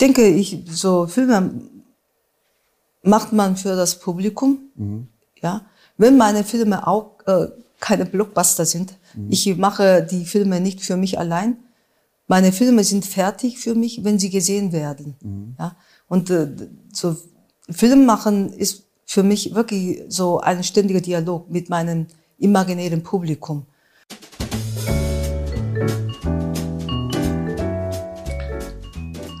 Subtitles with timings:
[0.00, 1.52] denke, ich, so Filme
[3.02, 4.70] macht man für das Publikum.
[4.74, 5.08] Mhm.
[5.42, 7.48] Ja, wenn meine Filme auch äh,
[7.80, 8.94] keine Blockbuster sind.
[9.14, 9.26] Mhm.
[9.30, 11.56] Ich mache die Filme nicht für mich allein.
[12.26, 15.16] Meine Filme sind fertig für mich, wenn sie gesehen werden.
[15.20, 15.56] Mhm.
[15.58, 15.76] Ja,
[16.08, 16.48] und äh,
[16.92, 17.16] so
[17.68, 22.06] Film machen ist für mich wirklich so ein ständiger Dialog mit meinem
[22.38, 23.66] imaginären Publikum.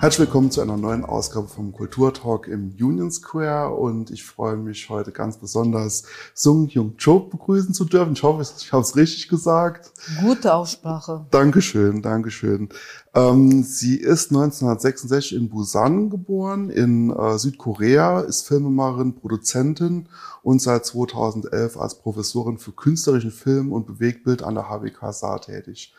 [0.00, 4.88] Herzlich willkommen zu einer neuen Ausgabe vom Kulturtalk im Union Square und ich freue mich
[4.88, 8.14] heute ganz besonders, Sung Jung Cho begrüßen zu dürfen.
[8.14, 9.92] Ich hoffe, ich habe es richtig gesagt.
[10.22, 11.26] Gute Aussprache.
[11.30, 12.70] Dankeschön, Dankeschön.
[13.12, 20.08] Ähm, sie ist 1966 in Busan geboren, in äh, Südkorea, ist Filmemacherin, Produzentin
[20.42, 25.92] und seit 2011 als Professorin für künstlerischen Film und Bewegtbild an der HWK Saar tätig.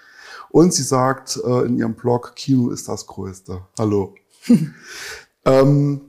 [0.49, 3.61] Und sie sagt äh, in ihrem Blog, Kino ist das Größte.
[3.77, 4.15] Hallo.
[5.45, 6.01] ähm,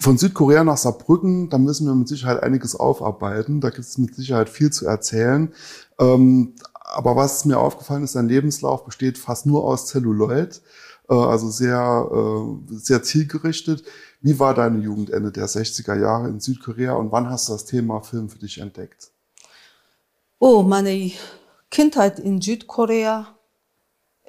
[0.00, 3.60] von Südkorea nach Saarbrücken, da müssen wir mit Sicherheit einiges aufarbeiten.
[3.60, 5.52] Da gibt es mit Sicherheit viel zu erzählen.
[5.98, 10.62] Ähm, aber was mir aufgefallen ist, dein Lebenslauf besteht fast nur aus Zelluloid,
[11.08, 13.84] äh, also sehr, äh, sehr zielgerichtet.
[14.20, 17.64] Wie war deine Jugend Ende der 60er Jahre in Südkorea und wann hast du das
[17.64, 19.10] Thema Film für dich entdeckt?
[20.38, 21.10] Oh, meine
[21.70, 23.38] Kindheit in Südkorea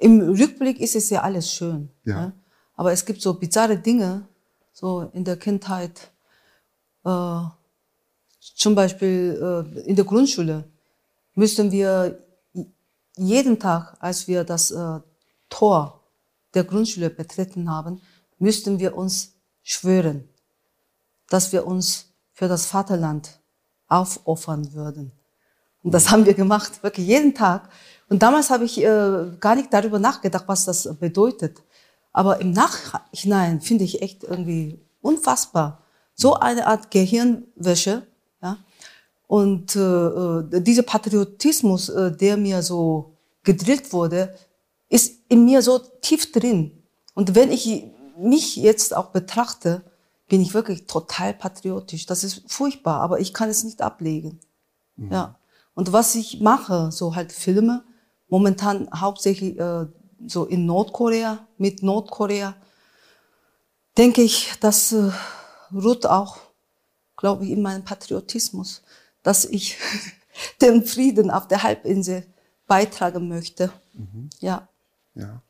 [0.00, 1.90] im Rückblick ist es ja alles schön.
[2.04, 2.26] Ja.
[2.26, 2.32] Ne?
[2.74, 4.26] Aber es gibt so bizarre Dinge,
[4.72, 6.10] so in der Kindheit.
[7.04, 7.40] Äh,
[8.40, 9.38] zum Beispiel
[9.76, 10.64] äh, in der Grundschule
[11.34, 12.24] müssten wir
[13.16, 15.00] jeden Tag, als wir das äh,
[15.50, 16.00] Tor
[16.54, 18.00] der Grundschule betreten haben,
[18.38, 20.28] müssten wir uns schwören,
[21.28, 23.40] dass wir uns für das Vaterland
[23.88, 25.12] aufopfern würden.
[25.82, 27.68] Und das haben wir gemacht, wirklich jeden Tag.
[28.08, 31.62] Und damals habe ich äh, gar nicht darüber nachgedacht, was das bedeutet.
[32.12, 35.84] Aber im Nachhinein finde ich echt irgendwie unfassbar.
[36.14, 38.06] So eine Art Gehirnwäsche.
[38.42, 38.58] Ja?
[39.26, 44.34] Und äh, äh, dieser Patriotismus, äh, der mir so gedrillt wurde,
[44.88, 46.82] ist in mir so tief drin.
[47.14, 47.84] Und wenn ich
[48.18, 49.82] mich jetzt auch betrachte,
[50.28, 52.06] bin ich wirklich total patriotisch.
[52.06, 54.40] Das ist furchtbar, aber ich kann es nicht ablegen.
[54.96, 55.12] Mhm.
[55.12, 55.39] Ja.
[55.74, 57.84] Und was ich mache, so halt Filme,
[58.28, 59.86] momentan hauptsächlich äh,
[60.26, 62.54] so in Nordkorea, mit Nordkorea,
[63.96, 65.10] denke ich, das äh,
[65.72, 66.38] ruht auch,
[67.16, 68.82] glaube ich, in meinem Patriotismus,
[69.22, 69.78] dass ich
[70.60, 72.26] den Frieden auf der Halbinsel
[72.66, 73.72] beitragen möchte.
[73.94, 74.30] Mhm.
[74.40, 74.68] Ja.
[75.14, 75.42] Ja.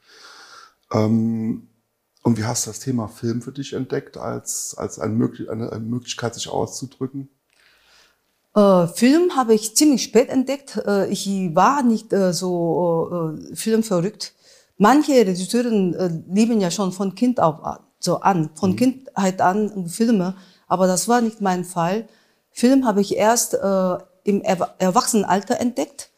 [0.92, 1.68] Ähm,
[2.22, 5.84] und wie hast du das Thema Film für dich entdeckt als, als eine, eine, eine
[5.84, 7.30] Möglichkeit, sich auszudrücken?
[8.54, 10.76] Äh, Film habe ich ziemlich spät entdeckt.
[10.86, 14.34] Äh, ich war nicht äh, so filmverrückt.
[14.76, 17.60] Manche Regisseure lieben ja schon von Kind auf
[17.98, 18.76] so an, von mhm.
[18.76, 20.34] Kindheit an Filme,
[20.68, 22.08] aber das war nicht mein Fall.
[22.50, 23.52] Film habe ich erst
[24.24, 26.08] im Erwachsenenalter entdeckt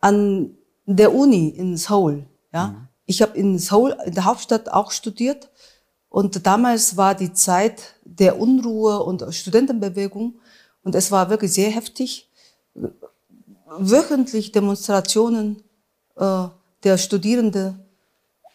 [0.00, 2.26] an der Uni in Seoul.
[2.52, 2.88] Ja, mhm.
[3.06, 5.48] ich habe in Seoul in der Hauptstadt auch studiert
[6.08, 10.40] und damals war die Zeit der Unruhe und Studentenbewegung
[10.82, 12.28] und es war wirklich sehr heftig.
[13.78, 15.62] Wöchentlich Demonstrationen
[16.16, 16.46] äh,
[16.82, 17.74] der Studierende,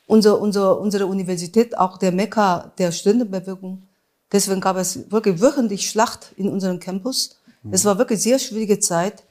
[0.07, 3.87] unser, unser, unsere Universität, auch der Mekka der Studentenbewegung.
[4.31, 7.37] Deswegen gab es wirklich wöchentlich Schlacht in unserem Campus.
[7.71, 9.23] Es war wirklich sehr schwierige Zeit.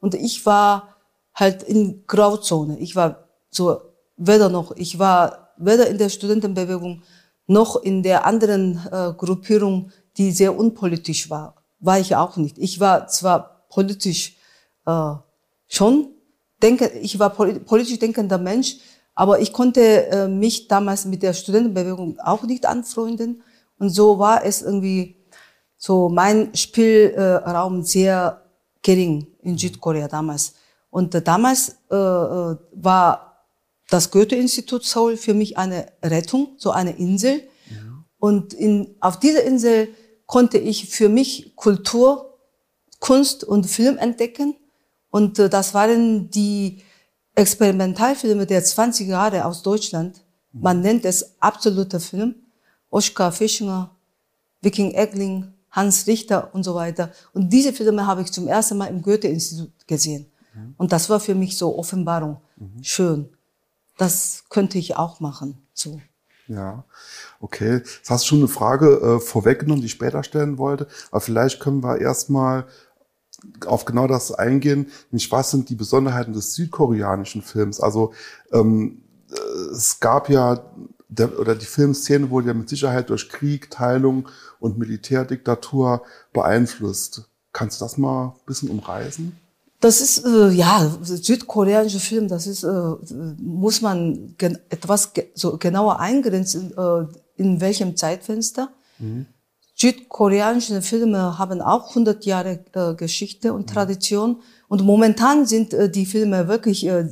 [0.00, 0.96] Und ich war
[1.34, 2.78] halt in Grauzone.
[2.78, 3.80] Ich war so
[4.16, 7.02] weder noch, ich war weder in der Studentenbewegung
[7.46, 12.58] noch in der anderen äh, Gruppierung, die sehr unpolitisch war war ich auch nicht.
[12.58, 14.36] Ich war zwar politisch
[14.86, 15.14] äh,
[15.68, 16.08] schon,
[16.62, 18.78] denke, ich war politisch denkender Mensch,
[19.14, 23.42] aber ich konnte äh, mich damals mit der Studentenbewegung auch nicht anfreunden.
[23.78, 25.16] Und so war es irgendwie
[25.76, 28.42] so mein Spielraum sehr
[28.82, 30.54] gering in Südkorea damals.
[30.90, 33.44] Und äh, damals äh, äh, war
[33.90, 37.42] das Goethe-Institut Seoul für mich eine Rettung, so eine Insel.
[37.70, 37.76] Ja.
[38.18, 39.88] Und in, auf dieser Insel
[40.26, 42.38] konnte ich für mich Kultur,
[42.98, 44.56] Kunst und Film entdecken.
[45.10, 46.82] Und äh, das waren die
[47.34, 50.22] Experimentalfilme der 20 Jahre aus Deutschland.
[50.52, 52.34] Man nennt es absoluter Film.
[52.88, 53.94] Oskar Fischinger,
[54.62, 57.12] Viking Eckling, Hans Richter und so weiter.
[57.34, 60.26] Und diese Filme habe ich zum ersten Mal im Goethe-Institut gesehen.
[60.78, 62.38] Und das war für mich so Offenbarung.
[62.56, 62.82] Mhm.
[62.82, 63.28] Schön.
[63.98, 65.58] Das könnte ich auch machen.
[65.74, 66.00] So.
[66.48, 66.84] Ja,
[67.40, 67.82] okay.
[67.84, 70.86] Jetzt hast du schon eine Frage äh, vorweggenommen, die ich später stellen wollte.
[71.10, 72.66] Aber vielleicht können wir erstmal
[73.66, 74.90] auf genau das eingehen.
[75.10, 77.80] Nämlich, was sind die Besonderheiten des südkoreanischen Films?
[77.80, 78.12] Also
[78.52, 80.64] ähm, äh, es gab ja
[81.08, 84.28] der, oder die Filmszene wurde ja mit Sicherheit durch Krieg, Teilung
[84.58, 86.02] und Militärdiktatur
[86.32, 87.28] beeinflusst.
[87.52, 89.36] Kannst du das mal ein bisschen umreißen?
[89.80, 92.94] Das ist, äh, ja, südkoreanische Film, das ist, äh,
[93.38, 97.06] muss man gen etwas ge so genauer eingrenzen, äh,
[97.36, 98.70] in welchem Zeitfenster.
[98.98, 99.26] Mhm.
[99.74, 103.74] Südkoreanische Filme haben auch 100 Jahre äh, Geschichte und mhm.
[103.74, 104.42] Tradition.
[104.68, 107.10] Und momentan sind äh, die Filme wirklich äh,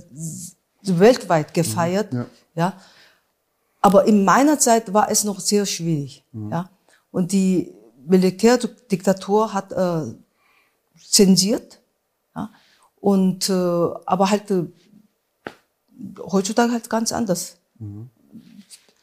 [0.83, 2.15] weltweit gefeiert.
[2.15, 2.19] Mhm.
[2.21, 2.27] Ja.
[2.55, 2.73] ja.
[3.83, 6.25] Aber in meiner Zeit war es noch sehr schwierig.
[6.33, 6.51] Mhm.
[6.51, 6.71] Ja.
[7.11, 7.75] Und die
[8.07, 10.15] Militärdiktatur hat äh,
[11.07, 11.81] zensiert.
[12.35, 12.51] Ja.
[13.01, 14.65] Und, äh, aber halt äh,
[16.21, 17.59] heutzutage halt ganz anders.
[17.79, 18.11] Mhm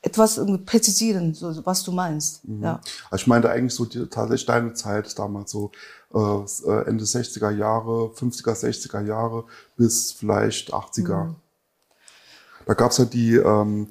[0.02, 2.48] etwas präzisieren, so, was du meinst.
[2.48, 2.64] Mhm.
[2.64, 2.82] Ja.
[3.10, 5.72] Also ich meinte eigentlich so die, tatsächlich deine Zeit damals so
[6.14, 9.46] äh, äh Ende 60er Jahre, 50er, 60er Jahre
[9.78, 11.26] bis vielleicht 80er.
[11.26, 11.36] Mhm.
[12.66, 13.88] Da gab's ja die ähm,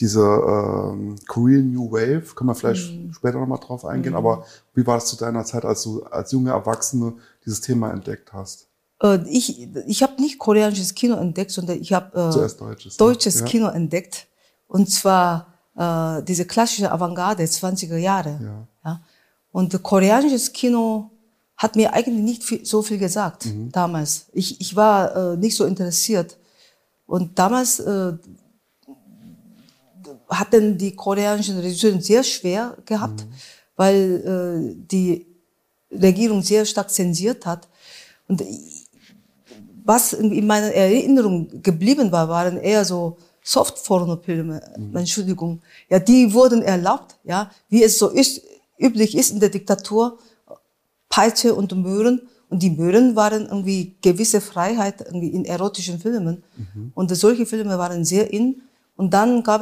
[0.00, 3.12] diese ähm, Korean New Wave, kann man vielleicht mhm.
[3.12, 4.18] später nochmal drauf eingehen, mhm.
[4.18, 4.44] aber
[4.74, 8.66] wie war es zu deiner Zeit, als du als junge Erwachsene dieses Thema entdeckt hast?
[9.02, 13.46] Äh, ich ich habe nicht koreanisches Kino entdeckt, sondern ich habe äh, deutsches, deutsches ja.
[13.46, 14.26] Kino entdeckt.
[14.68, 18.38] Und zwar äh, diese klassische Avantgarde 20er Jahre.
[18.42, 18.68] Ja.
[18.84, 19.00] ja.
[19.50, 21.10] Und koreanisches Kino
[21.56, 23.70] hat mir eigentlich nicht viel, so viel gesagt mhm.
[23.70, 24.26] damals.
[24.32, 26.38] Ich, ich war äh, nicht so interessiert.
[27.06, 28.14] Und damals äh,
[30.28, 33.32] hatten die koreanischen Regisseure sehr schwer gehabt, mhm.
[33.76, 35.26] weil äh, die
[35.90, 37.68] Regierung sehr stark zensiert hat.
[38.28, 38.42] Und
[39.84, 44.96] was in meiner Erinnerung geblieben war, waren eher so Soft-Pornofilme, mhm.
[44.96, 48.42] Entschuldigung, ja, die wurden erlaubt, ja, wie es so ist,
[48.78, 50.18] üblich ist in der Diktatur,
[51.12, 52.22] Peitsche und Möhren.
[52.48, 56.42] Und die Möhren waren irgendwie gewisse Freiheit irgendwie in erotischen Filmen.
[56.56, 56.92] Mhm.
[56.94, 58.62] Und solche Filme waren sehr in.
[58.96, 59.60] Und dann gab